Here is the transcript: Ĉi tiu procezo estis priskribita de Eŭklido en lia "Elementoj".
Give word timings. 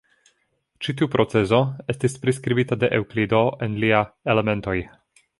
Ĉi 0.85 0.93
tiu 1.01 1.07
procezo 1.15 1.59
estis 1.93 2.15
priskribita 2.23 2.77
de 2.83 2.89
Eŭklido 2.99 3.41
en 3.67 3.77
lia 3.85 3.99
"Elementoj". 4.35 4.75